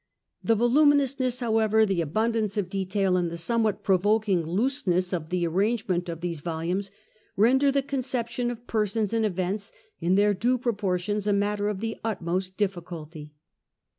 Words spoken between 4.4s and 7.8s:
looseness of the arrangement of these volumes, render